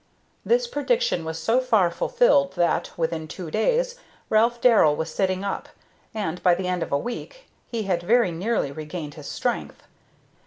This 0.43 0.65
prediction 0.65 1.23
was 1.23 1.37
so 1.37 1.59
far 1.59 1.91
fulfilled 1.91 2.53
that, 2.53 2.89
within 2.97 3.27
two 3.27 3.51
days, 3.51 3.97
Ralph 4.31 4.59
Darrell 4.59 4.95
was 4.95 5.13
sitting 5.13 5.43
up, 5.43 5.69
and, 6.11 6.41
by 6.41 6.55
the 6.55 6.67
end 6.67 6.81
of 6.81 6.91
a 6.91 6.97
week, 6.97 7.45
he 7.67 7.83
had 7.83 8.01
very 8.01 8.31
nearly 8.31 8.71
regained 8.71 9.13
his 9.13 9.27
strength. 9.27 9.83